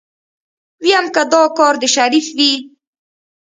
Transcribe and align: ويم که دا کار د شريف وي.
ويم 0.83 1.05
که 1.13 1.23
دا 1.33 1.43
کار 1.57 1.73
د 1.81 1.83
شريف 1.95 2.27
وي. 2.37 2.53